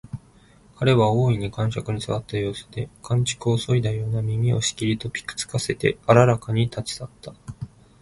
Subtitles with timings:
[0.77, 7.35] 彼は大いに肝癪に障った様子で、寒竹をそいだような耳をしきりとぴく付かせてあららかに立ち去った